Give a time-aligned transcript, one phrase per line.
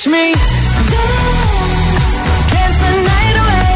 [0.00, 0.32] Watch me.
[0.32, 2.16] Dance,
[2.52, 3.72] dance the night away.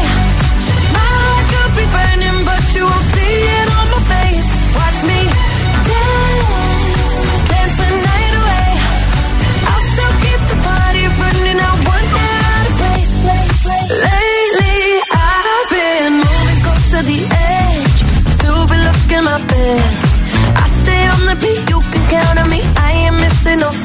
[0.97, 4.53] My heart could be burning, but you won't see it on my face.
[4.73, 5.21] Watch me.
[5.85, 8.69] Dance, dance the night away.
[9.69, 11.59] I'll still keep the party burning.
[11.61, 13.13] I won't out of place.
[14.09, 14.81] Lately,
[15.29, 18.01] I've been moving close to the edge.
[18.33, 20.09] stupid looking my best.
[20.57, 21.61] I stay on the beat.
[21.69, 22.61] You can count on me.
[22.81, 23.84] I ain't missing no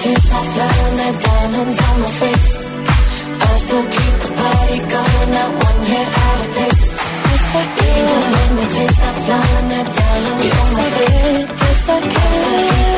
[0.00, 2.52] tears I found their diamonds on my face.
[3.40, 6.88] I still keep the party going, not one hair out of place.
[7.28, 7.98] Yes, I can.
[7.98, 11.46] Even when the tears are flowing, their diamonds yes, on my I face.
[11.46, 11.56] Can.
[11.58, 12.97] Yes, I can.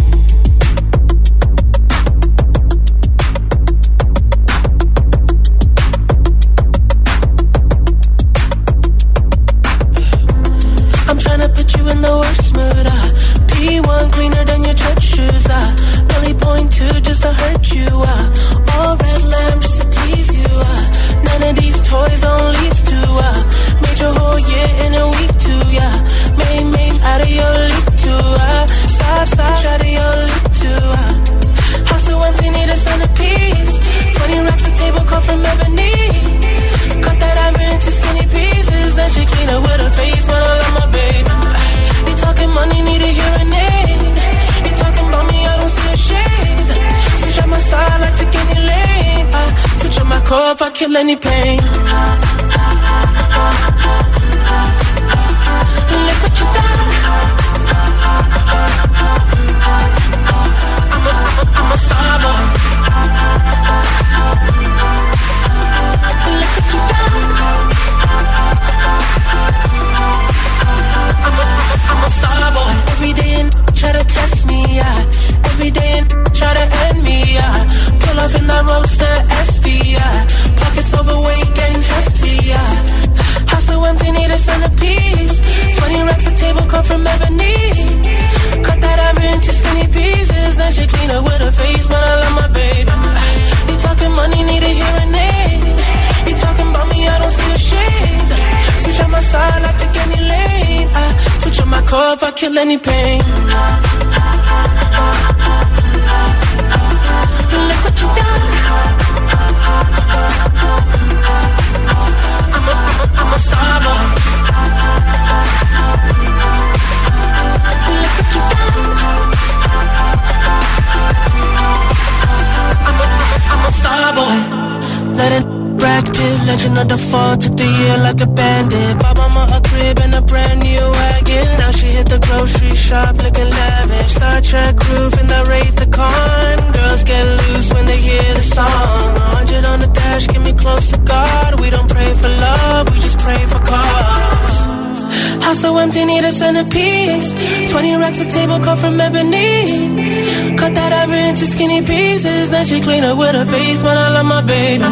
[152.71, 154.87] She clean up with her face, man, I love my baby.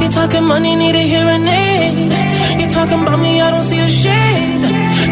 [0.00, 2.60] You talking money, need a hearing aid.
[2.60, 4.64] You talking about me, I don't see a shade.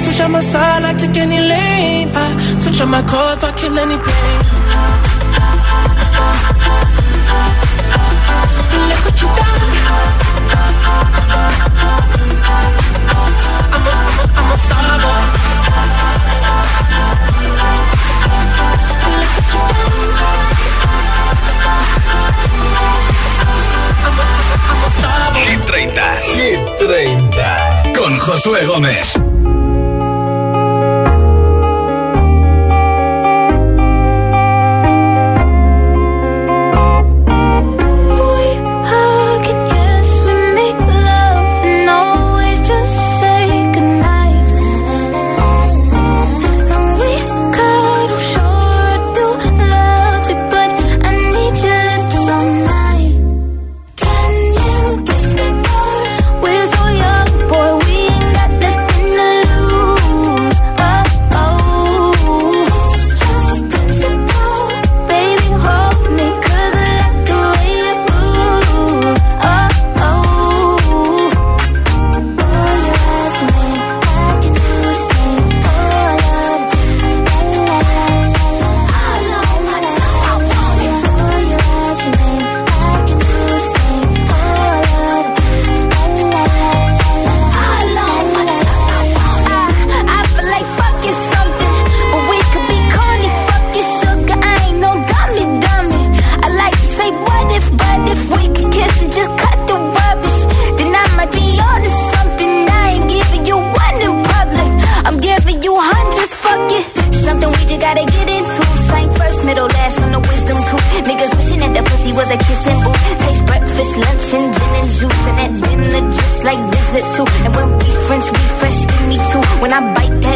[0.03, 2.11] Switch on my side, I took any lane.
[2.15, 2.27] I
[2.61, 5.08] switch on my car if I kill any pain.
[28.39, 29.28] Josué Gómez.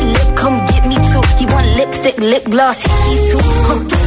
[0.02, 1.22] I lip, come get me two.
[1.38, 3.38] He want lipstick, lip gloss, hickeys too.
[3.68, 4.02] Huh.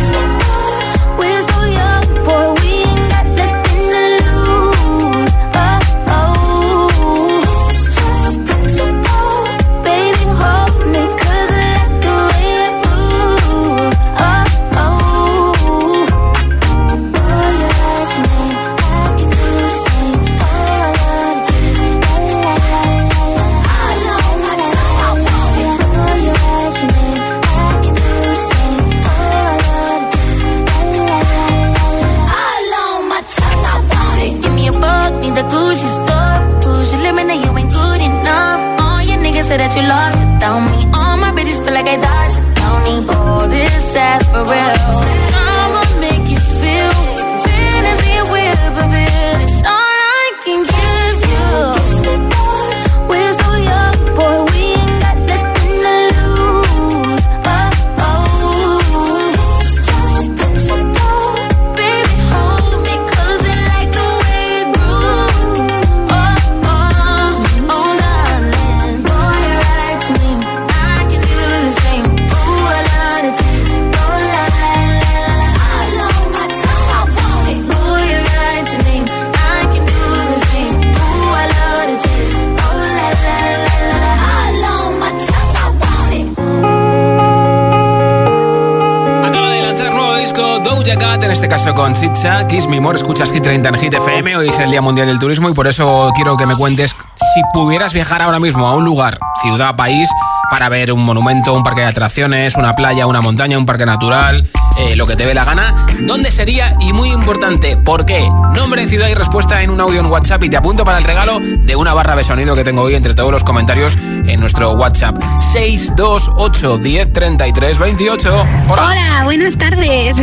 [92.26, 95.06] Sitcha, Kiss Me More, escuchas Hit 30 en Hit FM, hoy es el Día Mundial
[95.06, 98.76] del Turismo y por eso quiero que me cuentes si pudieras viajar ahora mismo a
[98.76, 100.10] un lugar, ciudad, país,
[100.50, 104.50] para ver un monumento, un parque de atracciones, una playa, una montaña, un parque natural,
[104.80, 106.76] eh, lo que te dé la gana, ¿dónde sería?
[106.80, 108.28] Y muy importante, ¿por qué?
[108.56, 111.40] Nombre, ciudad y respuesta en un audio en WhatsApp y te apunto para el regalo
[111.40, 113.98] de una barra de sonido que tengo hoy entre todos los comentarios
[114.28, 115.18] en nuestro WhatsApp
[115.54, 118.46] 628 10 33 28.
[118.70, 118.88] Hola.
[118.90, 120.18] Hola, buenas tardes.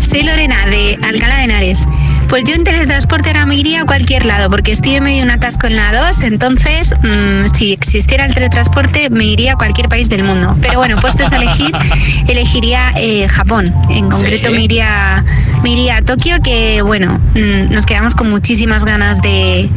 [0.00, 1.80] Soy Lorena de Alcalá de Henares.
[2.28, 5.24] Pues yo en teletransporte ahora me iría a cualquier lado porque estoy en medio de
[5.24, 9.88] un atasco en la 2, entonces mm, si existiera el teletransporte me iría a cualquier
[9.88, 10.56] país del mundo.
[10.60, 11.70] Pero bueno, puestos a elegir,
[12.28, 13.72] elegiría eh, Japón.
[13.88, 14.54] En concreto Sí.
[14.54, 15.24] me iría
[15.62, 19.68] me iría a Tokio que bueno, mm, nos quedamos con muchísimas ganas de,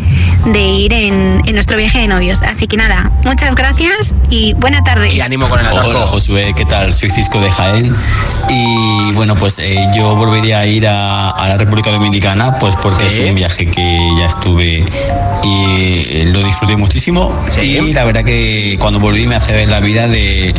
[0.45, 2.41] de ir en, en nuestro viaje de novios.
[2.41, 5.13] Así que nada, muchas gracias y buena tarde.
[5.13, 5.89] Y ánimo con el atasco.
[5.91, 6.91] Hola Josué, ¿qué tal?
[6.91, 7.95] Soy Cisco de Jaén
[8.49, 13.09] y bueno, pues eh, yo volvería a ir a, a la República Dominicana pues porque
[13.09, 13.21] sí.
[13.21, 14.85] es un viaje que ya estuve
[15.43, 17.33] y eh, lo disfruté muchísimo.
[17.47, 17.77] Sí.
[17.79, 20.53] Y la verdad que cuando volví me hace ver la vida de,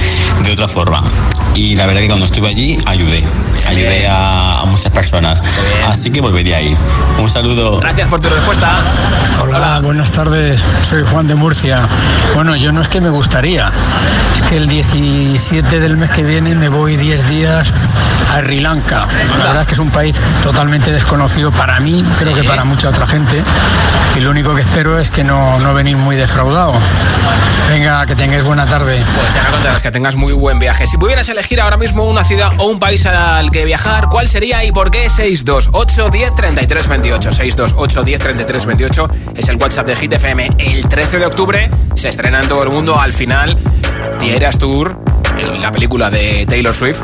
[0.44, 1.04] de otra forma.
[1.54, 3.23] Y la verdad que cuando estuve allí ayudé,
[3.66, 5.42] ayudé a, a muchas personas.
[5.87, 6.76] Así que volvería a ir.
[7.18, 7.78] Un saludo.
[7.80, 8.78] Gracias por tu respuesta.
[9.40, 10.62] Hola, Hola, buenas tardes.
[10.82, 11.88] Soy Juan de Murcia.
[12.35, 13.70] Bueno, yo no es que me gustaría,
[14.35, 17.73] es que el 17 del mes que viene me voy 10 días
[18.35, 19.06] a Sri Lanka.
[19.38, 22.64] La verdad es que es un país totalmente desconocido para para mí, creo que para
[22.64, 23.44] mucha otra gente.
[24.16, 26.72] Y lo único que espero es que no, no venís muy defraudado.
[27.68, 29.04] Venga, que tengáis buena tarde.
[29.14, 30.87] Pues ya contarás que tengas muy buen viaje.
[30.87, 34.64] Si pudieras elegir ahora mismo una ciudad o un país al que viajar, ¿cuál sería
[34.64, 35.10] y por qué?
[35.10, 37.32] 628 10 33 28.
[37.32, 40.50] 628 10 33 28 es el WhatsApp de Hit FM.
[40.56, 43.58] El 13 de octubre se estrena en todo el mundo al final
[44.18, 44.98] Tierras Tour
[45.61, 47.02] la película de Taylor Swift.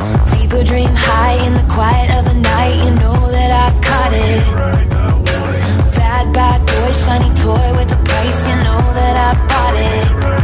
[5.97, 10.44] Bad, bad boy, shiny toy with the price, you know that I bought it.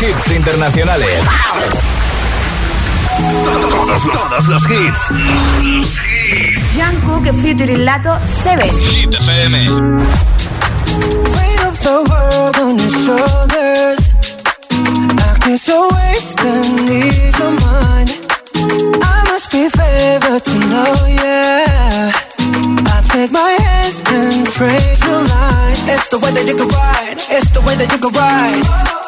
[0.00, 1.20] Hits internacionales.
[3.16, 5.00] Todos los, todos los hits.
[6.76, 8.70] Jungkook featuring Lato, Seven.
[8.78, 9.98] Hit FM.
[11.34, 13.98] Weight of the world on your shoulders.
[14.70, 18.08] I guess you're wasting ease of mine.
[19.02, 22.12] I must be favored to know, yeah.
[22.86, 25.88] I take my hands and praise your lines.
[25.88, 27.16] It's the way that you can ride.
[27.30, 29.07] It's the way that you can ride.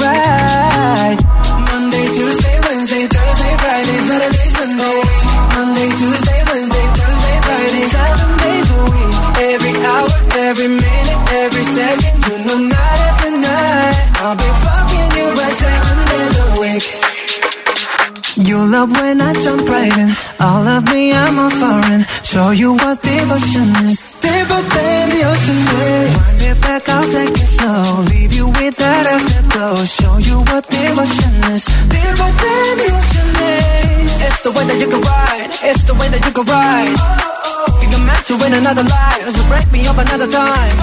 [22.31, 23.99] Show you what devotion is.
[24.23, 26.15] Deeper than the ocean is.
[26.15, 28.07] Wind it back, I'll take it slow.
[28.07, 29.75] Leave you with that afterglow.
[29.83, 31.67] Show you what devotion is.
[31.91, 34.15] Deeper than the ocean is.
[34.23, 35.51] It's the way that you can ride.
[35.59, 36.95] It's the way that you can ride.
[37.83, 39.27] Think I'm meant to win another life.
[39.27, 40.75] So break me up another time.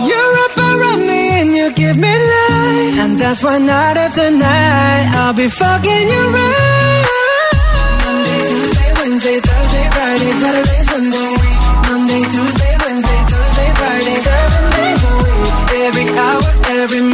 [0.00, 2.96] You're up around me and you give me life.
[3.04, 7.23] And that's why night after night, I'll be fucking you right.
[9.14, 11.34] Wednesday, Thursday, Friday, Saturday, Sunday.
[11.86, 15.54] Monday, Tuesday, Wednesday, Thursday, Friday, seven days a week.
[15.86, 16.42] Every hour,
[16.82, 17.13] every minute,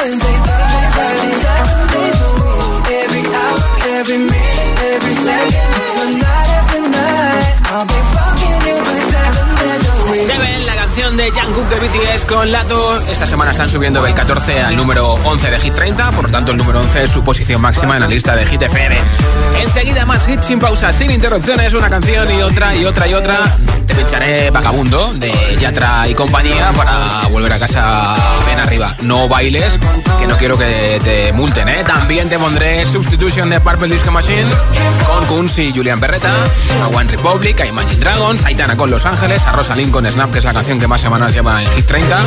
[10.65, 13.01] la canción de Jungkook de BTS con Lato.
[13.07, 16.51] Esta semana están subiendo del 14 al número 11 de Hit 30, por lo tanto
[16.51, 18.97] el número 11 es su posición máxima en la lista de Hit FM.
[19.61, 23.57] Enseguida más hits sin pausa, sin interrupciones, una canción y otra y otra y otra.
[23.91, 28.95] Te pincharé Vagabundo de Yatra y compañía para volver a casa bien arriba.
[29.01, 29.77] No bailes,
[30.17, 31.83] que no quiero que te multen, ¿eh?
[31.85, 34.49] También te pondré Substitution de Purple Disco Machine
[35.05, 36.31] con Kunz y Julian Berreta,
[36.81, 40.39] a One Republic, a Imagine Dragons, a con Los Ángeles, a Rosalind con Snap, que
[40.39, 42.23] es la canción que más semanas lleva en Hit 30,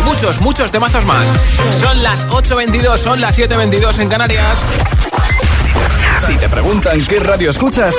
[0.00, 1.28] y muchos, muchos temazos más.
[1.70, 4.64] Son las 8.22, son las 7.22 en Canarias.
[6.26, 7.94] Si te preguntan qué radio escuchas,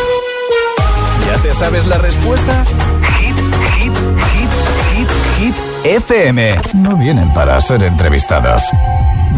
[1.25, 2.65] ¿ya te sabes la respuesta?
[5.87, 6.59] FM.
[6.73, 8.61] No vienen para ser entrevistados,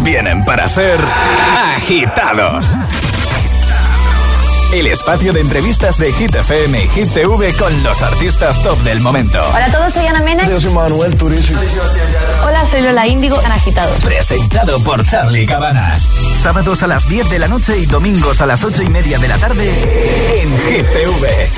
[0.04, 1.00] vienen para ser
[1.76, 2.76] agitados.
[4.72, 9.00] El espacio de entrevistas de Hit FM y Hit TV con los artistas top del
[9.00, 9.42] momento.
[9.52, 10.48] Hola a todos, soy Ana Mena.
[10.48, 11.54] Yo soy Manuel Turizo.
[12.46, 14.00] Hola, soy Lola Índigo, en Agitados.
[14.02, 16.08] Presentado por Charlie Cabanas.
[16.44, 19.28] Sábados a las 10 de la noche y domingos a las 8 y media de
[19.28, 19.68] la tarde
[20.40, 21.50] en Hit TV.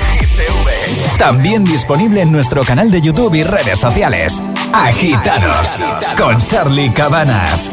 [1.18, 4.40] También disponible en nuestro canal de YouTube y redes sociales.
[4.72, 5.76] Agitados
[6.16, 7.70] con Charlie Cabanas.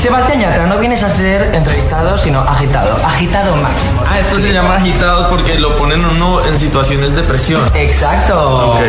[0.00, 2.96] Sebastián Yatra, no vienes a ser entrevistado, sino agitado.
[3.06, 4.02] Agitado máximo.
[4.08, 7.62] Ah, esto se llama agitado porque lo ponen uno en situaciones de presión.
[7.74, 8.72] Exacto.
[8.72, 8.80] Ok.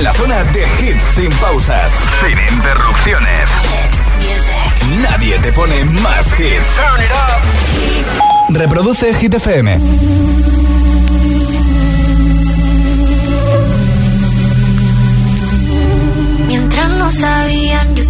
[0.00, 3.50] En la zona de hits sin pausas, sin interrupciones.
[5.02, 6.80] Nadie te pone más hits.
[8.48, 9.78] Reproduce Hit FM.
[16.46, 18.09] Mientras no sabían, yo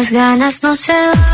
[0.00, 1.29] Estas ganas no se van.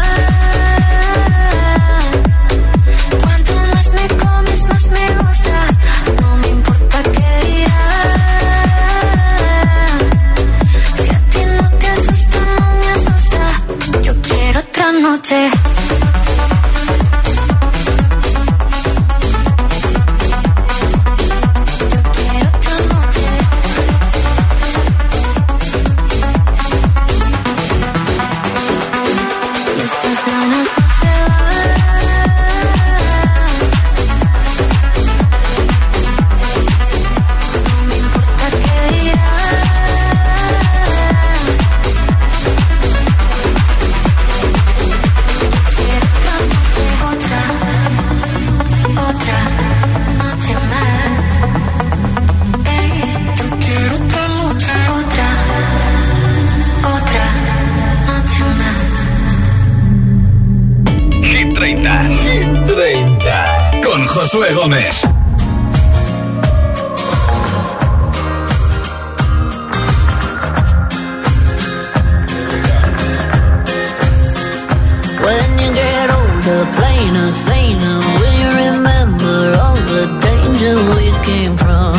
[76.46, 81.94] Older, plainer, saner, will you remember all the danger we came from?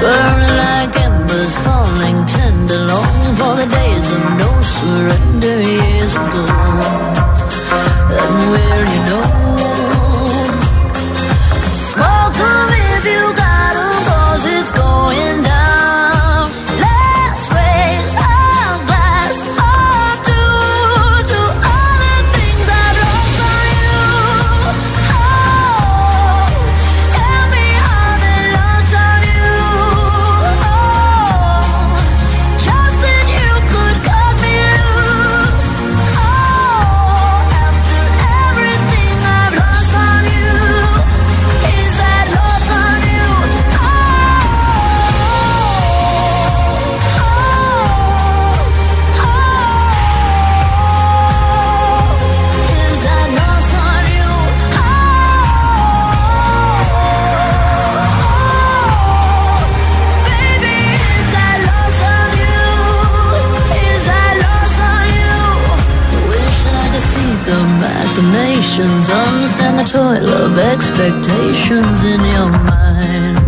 [0.00, 6.44] Burning like embers, falling tender, longing for the days of no surrender years ago.
[8.18, 9.39] And will you know?
[70.18, 73.38] The of expectations in your mind.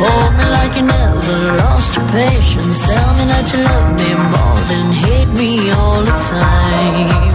[0.00, 2.86] Hold me like you never lost your patience.
[2.86, 7.29] Tell me that you love me more than hate me all the time.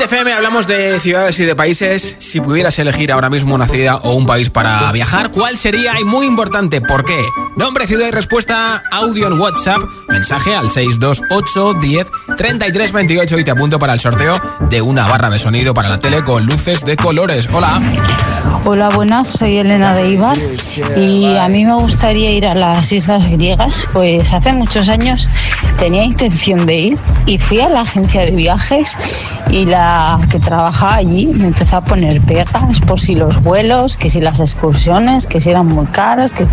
[0.00, 2.16] FM, hablamos de ciudades y de países.
[2.18, 6.00] Si pudieras elegir ahora mismo una ciudad o un país para viajar, ¿cuál sería?
[6.00, 7.20] Y muy importante, ¿por qué?
[7.56, 13.50] Nombre, ciudad y respuesta, audio en WhatsApp, mensaje al 628 10 33 28 y te
[13.50, 16.96] apunto para el sorteo de una barra de sonido para la tele con luces de
[16.96, 17.48] colores.
[17.52, 17.80] Hola.
[18.64, 20.36] Hola, buenas, soy Elena de Ibar
[20.96, 25.28] y a mí me gustaría ir a las Islas Griegas, pues hace muchos años
[25.78, 28.98] tenía intención de ir y fui a la agencia de viajes
[29.50, 29.89] y la
[30.30, 34.40] que trabaja allí me empezó a poner pegas por si los vuelos, que si las
[34.40, 36.46] excursiones, que si eran muy caras, que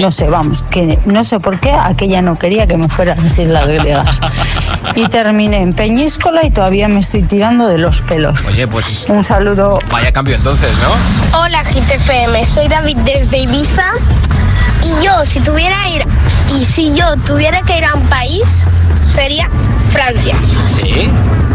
[0.00, 3.16] no sé, vamos, que no sé por qué aquella no quería que me fuera a
[3.16, 4.20] las Islas Griegas.
[4.94, 8.46] y terminé en Peñíscola y todavía me estoy tirando de los pelos.
[8.48, 9.78] Oye, pues un saludo.
[9.90, 11.40] Vaya cambio entonces, ¿no?
[11.40, 13.86] Hola GTFM, soy David desde Ibiza.
[14.84, 16.04] Y yo, si tuviera ir
[16.50, 18.66] y si yo tuviera que ir a un país,
[19.06, 19.48] sería
[19.90, 20.36] Francia.
[20.66, 21.08] ¿Sí?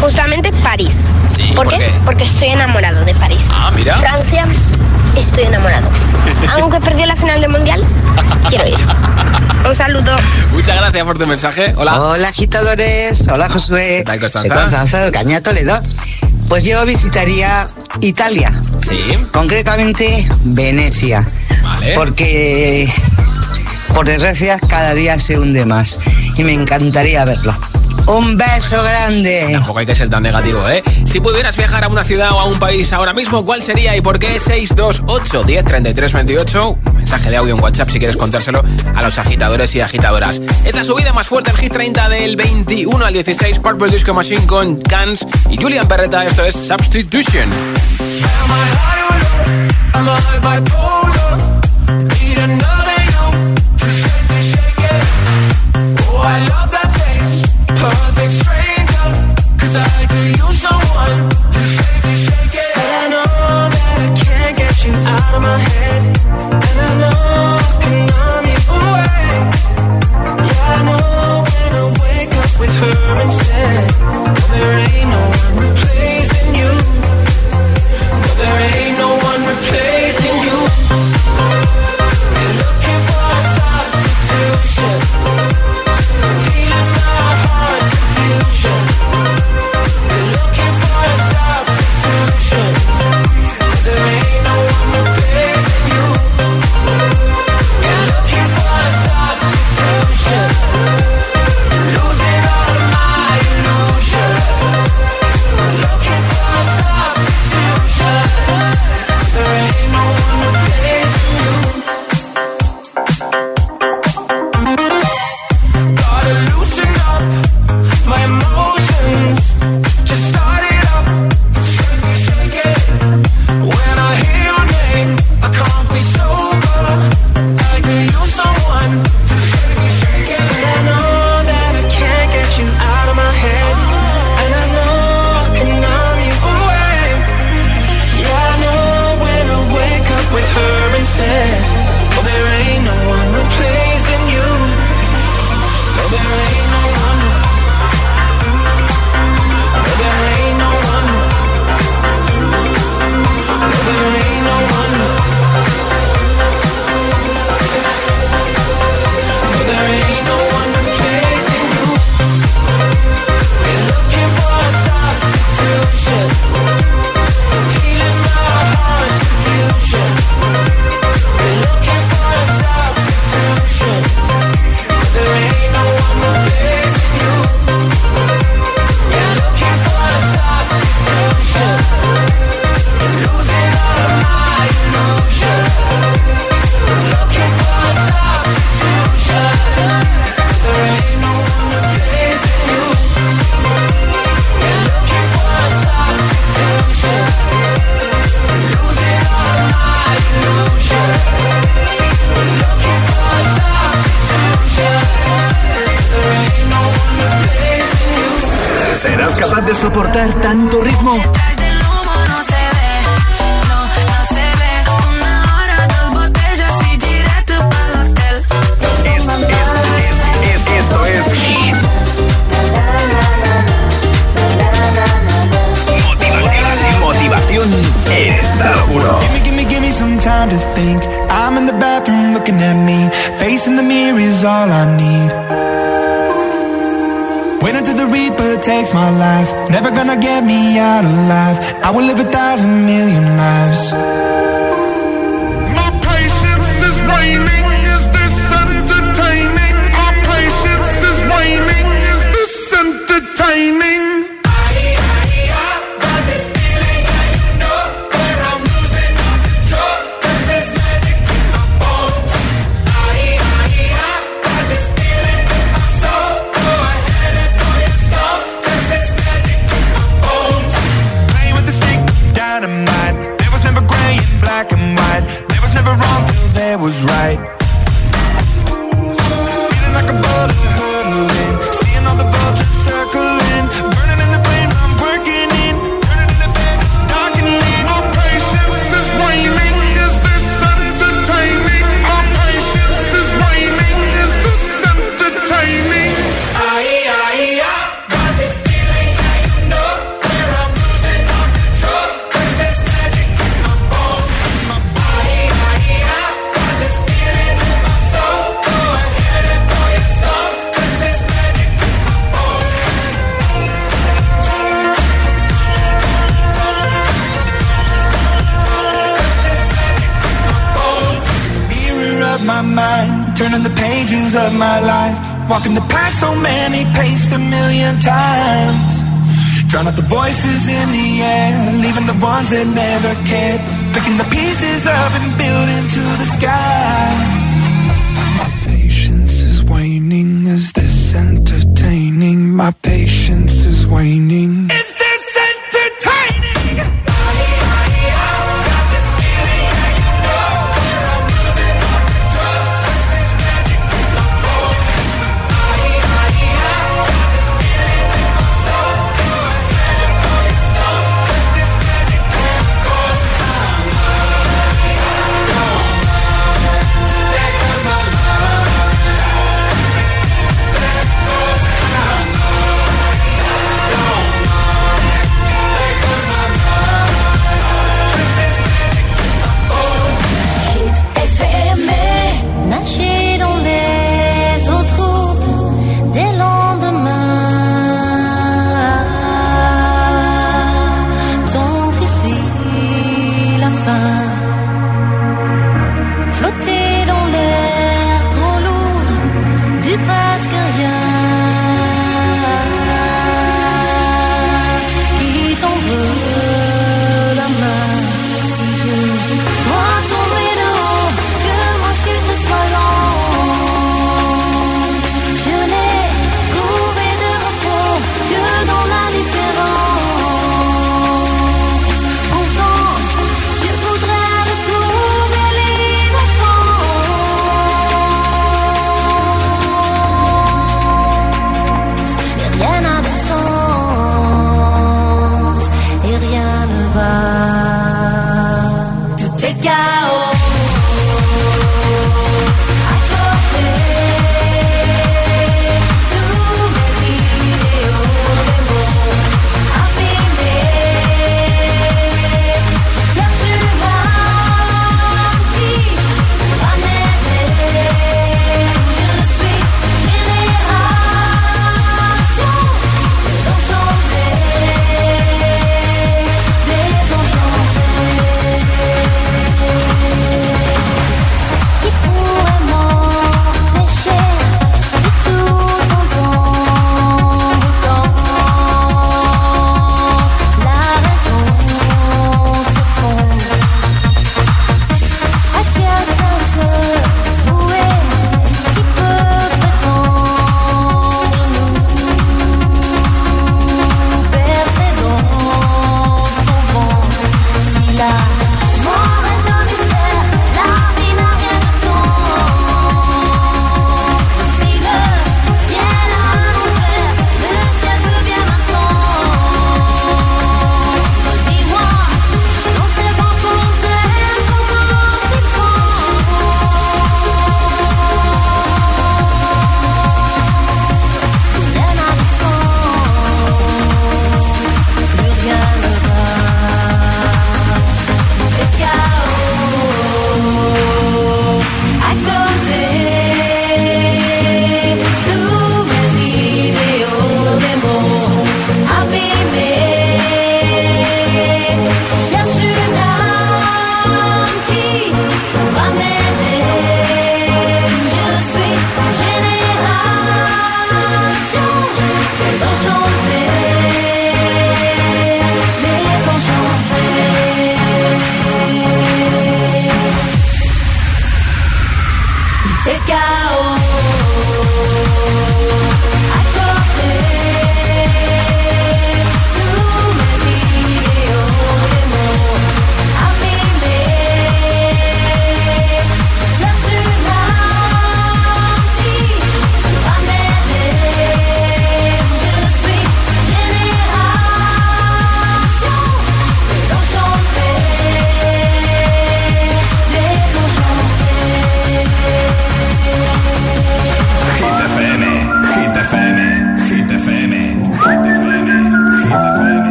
[0.00, 1.06] Justamente París.
[1.28, 1.92] Sí, ¿Por, qué?
[2.04, 3.48] Porque estoy enamorado de París.
[3.50, 3.96] Ah, mira.
[3.96, 4.46] Francia,
[5.16, 5.88] estoy enamorado.
[6.54, 7.84] Aunque perdió la final del mundial,
[8.48, 8.78] quiero ir.
[9.66, 10.16] Un saludo.
[10.52, 11.74] Muchas gracias por tu mensaje.
[11.76, 12.00] Hola.
[12.00, 13.28] Hola, agitadores.
[13.28, 14.04] Hola, Josué.
[14.48, 15.10] Constanza?
[15.12, 15.80] Caña Toledo.
[16.48, 17.66] Pues yo visitaría
[18.00, 18.52] Italia.
[18.82, 18.98] Sí.
[19.32, 21.24] Concretamente Venecia.
[21.62, 21.94] Vale.
[21.94, 22.92] Porque
[23.94, 25.98] por desgracia, cada día se hunde más.
[26.36, 27.58] Y me encantaría verla.
[28.06, 29.48] Un beso grande.
[29.52, 30.82] Tampoco hay que ser tan negativo, ¿eh?
[31.04, 34.00] Si pudieras viajar a una ciudad o a un país ahora mismo, ¿cuál sería y
[34.00, 34.40] por qué?
[34.40, 38.64] 628 10 33 Un mensaje de audio en WhatsApp si quieres contárselo
[38.96, 40.42] a los agitadores y agitadoras.
[40.64, 43.60] Es la subida más fuerte el Hit 30 del 21 al 16.
[43.60, 46.24] Purple Disco Machine con Cans y Julian Berreta.
[46.24, 47.48] Esto es Substitution.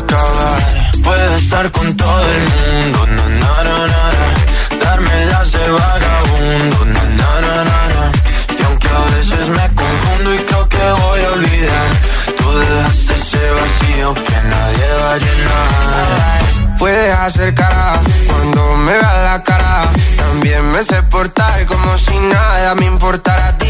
[0.00, 0.90] Acabar.
[1.02, 4.84] Puedes estar con todo el mundo, na, na, na, na.
[4.84, 8.12] Darme las de vagabundo, na, na, na, na.
[8.58, 11.88] Y aunque a veces me confundo y creo que voy a olvidar,
[12.38, 16.78] tú dejaste ese vacío que nadie va a llenar.
[16.78, 19.90] Puedes hacer cara cuando me veas la cara.
[20.16, 23.69] También me sé portar como si nada me importara a ti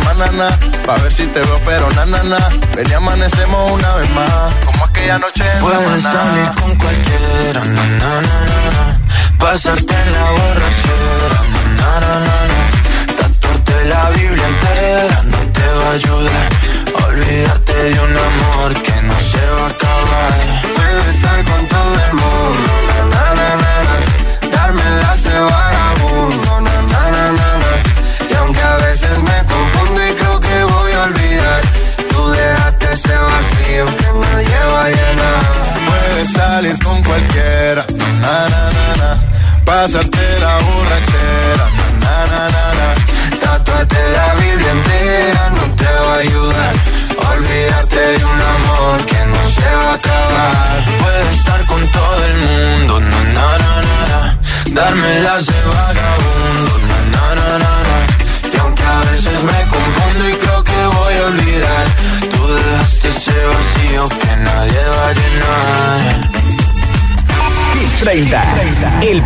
[0.09, 0.49] na,
[0.85, 2.37] pa' ver si te veo, pero na, na, na.
[2.75, 6.11] Ven y amanecemos una vez más, como aquella noche en Puedes Samaná.
[6.11, 8.99] salir con cualquiera, na, na, na, na.
[9.37, 11.00] Pasarte en la borrachera,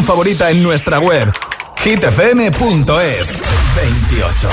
[0.00, 1.32] canción favorita en nuestra web
[1.76, 3.38] hitfm.es
[4.10, 4.48] 28.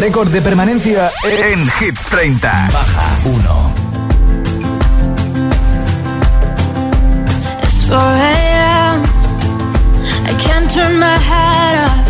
[0.00, 2.70] Récord de permanencia en Hit 30.
[2.72, 3.38] Baja 1.
[7.62, 9.02] It's 4 a.m.
[10.26, 12.08] I can't turn my head off.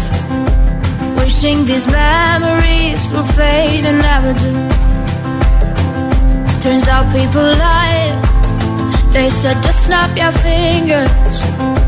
[1.18, 4.52] Wishing these memories will fade and never do.
[6.60, 8.14] Turns out people lie.
[9.12, 11.87] They said just snap your fingers.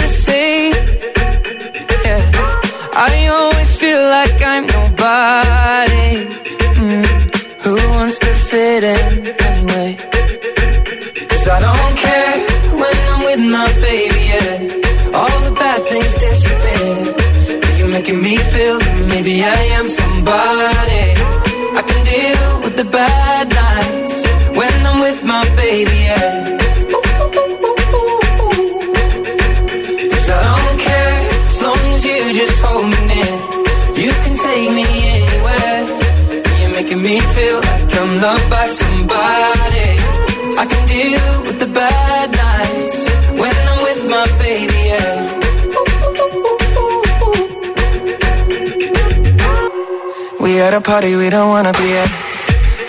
[8.79, 9.97] anyway?
[11.27, 12.35] Cause I don't care
[12.79, 15.17] when I'm with my baby, yeah.
[15.17, 17.77] All the bad things disappear.
[17.77, 21.03] You're making me feel that maybe I am somebody.
[21.79, 24.23] I can deal with the bad nights
[24.55, 26.57] when I'm with my baby, yeah.
[30.11, 30.61] Cause I
[50.61, 52.09] at a party we don't wanna be at.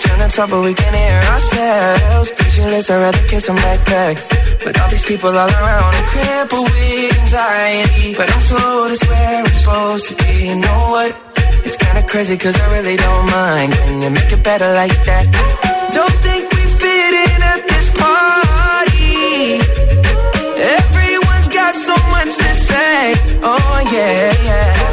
[0.03, 2.29] Trying to talk but we can't hear ourselves.
[2.31, 4.17] Pictureless, I'd rather kiss them right back.
[4.63, 8.13] But all these people all around are crippled with anxiety.
[8.19, 10.33] But I'm told it's where I'm supposed to be.
[10.49, 11.11] You know what?
[11.65, 13.73] It's kinda crazy cause I really don't mind.
[13.73, 15.25] Can you make it better like that?
[15.97, 19.57] Don't think we fit in at this party.
[20.77, 23.13] Everyone's got so much to say.
[23.41, 24.92] Oh yeah, yeah.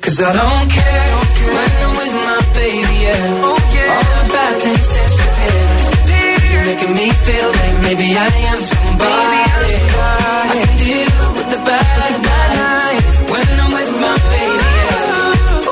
[0.00, 1.12] cause I don't care
[1.54, 2.96] when I'm with my baby.
[3.04, 5.62] Yeah, All the bad things disappear.
[6.52, 9.42] You're making me feel like maybe I am somebody.
[10.40, 15.68] I can deal with the bad nights when I'm with my baby.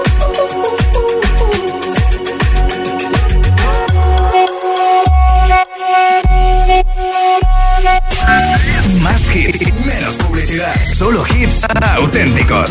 [9.03, 10.75] Más hits, menos publicidad.
[10.95, 11.61] Solo hits
[11.97, 12.71] auténticos.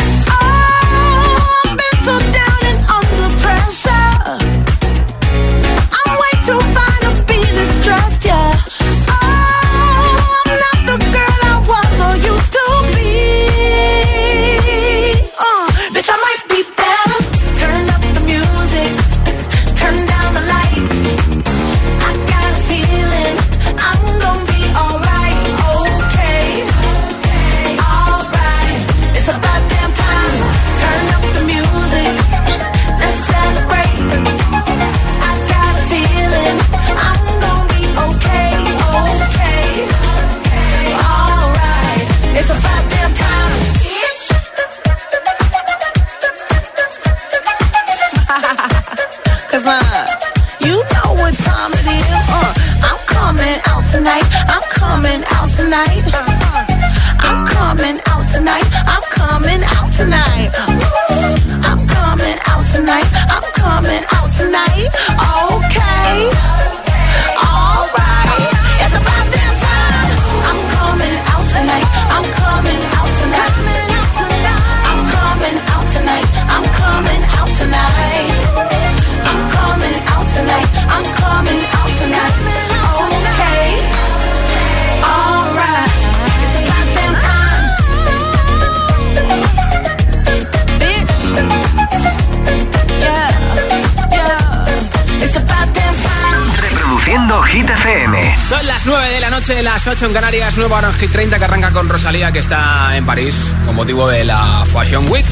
[102.31, 105.25] Que está en París con motivo de la Fashion Week.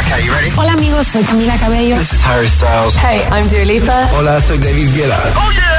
[0.00, 0.50] Okay, you ready?
[0.56, 1.96] Hola amigos, soy Camila Cabello.
[1.96, 2.96] This is Harry Styles.
[2.96, 4.08] Hey, I'm Dua Lipa.
[4.16, 5.18] Hola, soy David Guetta.
[5.36, 5.69] Oh yeah.